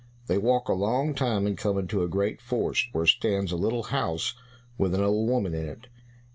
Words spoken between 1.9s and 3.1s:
a great forest, where